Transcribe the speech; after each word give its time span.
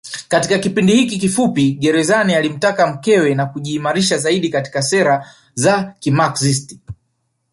Katika 0.27 0.59
kipindi 0.59 0.95
hiki 0.95 1.17
kifupi 1.19 1.71
gerezani 1.71 2.35
alimtaliki 2.35 2.83
mkewe 2.83 3.35
na 3.35 3.45
kujiimarisha 3.45 4.17
zaidi 4.17 4.49
katika 4.49 4.81
sera 4.81 5.27
za 5.53 5.95
kimaxist 5.99 6.77